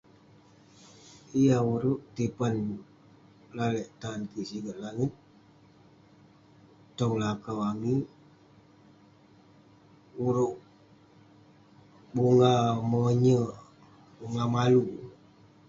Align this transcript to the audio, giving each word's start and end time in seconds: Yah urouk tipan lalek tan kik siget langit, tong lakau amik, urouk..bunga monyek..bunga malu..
Yah 1.45 1.61
urouk 1.73 1.99
tipan 2.15 2.55
lalek 3.57 3.87
tan 4.01 4.19
kik 4.31 4.47
siget 4.49 4.77
langit, 4.83 5.11
tong 6.97 7.15
lakau 7.21 7.59
amik, 7.71 8.03
urouk..bunga 10.25 12.53
monyek..bunga 12.89 14.45
malu.. 14.53 14.83